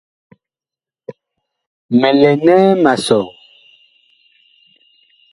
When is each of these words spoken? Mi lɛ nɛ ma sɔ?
Mi 1.99 2.09
lɛ 2.21 2.31
nɛ 2.45 2.55
ma 2.83 2.93
sɔ? 3.05 3.19